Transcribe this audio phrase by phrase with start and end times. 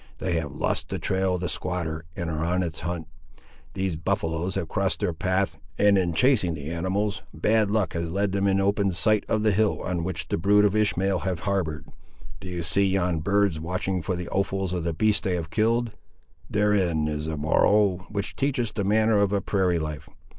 [0.17, 3.07] "They have lost the trail of the squatter, and are on its hunt.
[3.75, 8.31] These buffaloes have crossed their path, and in chasing the animals, bad luck has led
[8.31, 11.85] them in open sight of the hill on which the brood of Ishmael have harboured.
[12.39, 15.91] Do you see yon birds watching for the offals of the beast they have killed?
[16.49, 20.09] Therein is a moral, which teaches the manner of a prairie life.